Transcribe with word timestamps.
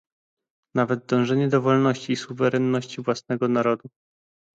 Nawet 0.75 1.05
dążenie 1.05 1.47
do 1.47 1.61
wolności 1.61 2.13
i 2.13 2.15
suwerenności 2.15 3.01
własnego 3.01 3.47
narodu 3.47 3.89